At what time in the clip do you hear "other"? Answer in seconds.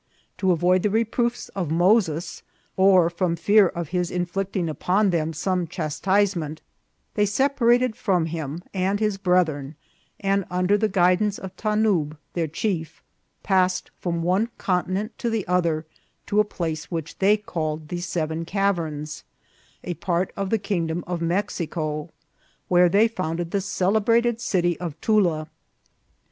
15.47-15.85